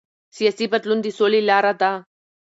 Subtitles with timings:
[0.37, 1.91] سیاسي بدلون د سولې لاره ده